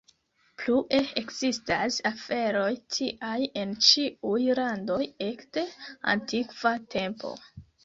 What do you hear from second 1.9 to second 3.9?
aferoj tiaj en